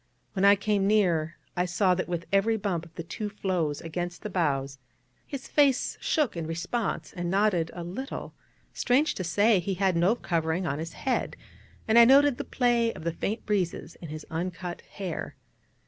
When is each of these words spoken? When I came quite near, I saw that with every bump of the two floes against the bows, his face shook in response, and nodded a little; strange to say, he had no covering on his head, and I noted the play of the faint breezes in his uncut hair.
When 0.33 0.45
I 0.45 0.55
came 0.55 0.81
quite 0.81 0.87
near, 0.87 1.37
I 1.55 1.65
saw 1.65 1.93
that 1.93 2.07
with 2.07 2.25
every 2.33 2.57
bump 2.57 2.85
of 2.87 2.95
the 2.95 3.03
two 3.03 3.29
floes 3.29 3.81
against 3.81 4.23
the 4.23 4.31
bows, 4.31 4.79
his 5.27 5.47
face 5.47 5.95
shook 6.01 6.35
in 6.35 6.47
response, 6.47 7.13
and 7.13 7.29
nodded 7.29 7.69
a 7.75 7.83
little; 7.83 8.33
strange 8.73 9.13
to 9.13 9.23
say, 9.23 9.59
he 9.59 9.75
had 9.75 9.95
no 9.95 10.15
covering 10.15 10.65
on 10.65 10.79
his 10.79 10.93
head, 10.93 11.35
and 11.87 11.99
I 11.99 12.05
noted 12.05 12.39
the 12.39 12.43
play 12.43 12.91
of 12.93 13.03
the 13.03 13.13
faint 13.13 13.45
breezes 13.45 13.93
in 14.01 14.09
his 14.09 14.25
uncut 14.31 14.81
hair. 14.89 15.35